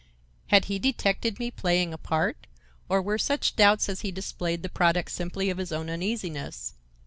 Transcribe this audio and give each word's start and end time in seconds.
Had 0.47 0.65
he 0.65 0.79
detected 0.79 1.37
me 1.37 1.51
playing 1.51 1.93
a 1.93 1.97
part, 1.99 2.47
or 2.89 3.03
were 3.03 3.19
such 3.19 3.55
doubts 3.55 3.87
as 3.87 4.01
he 4.01 4.11
displayed 4.11 4.63
the 4.63 4.67
product 4.67 5.11
simply 5.11 5.51
of 5.51 5.59
his 5.59 5.71
own 5.71 5.91
uneasiness? 5.91 6.73